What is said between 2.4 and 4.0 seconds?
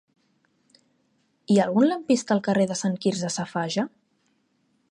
carrer de Sant Quirze Safaja?